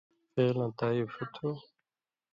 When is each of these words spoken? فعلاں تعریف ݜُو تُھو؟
فعلاں 0.33 0.71
تعریف 0.79 1.07
ݜُو 1.15 1.25
تُھو؟ 1.33 1.49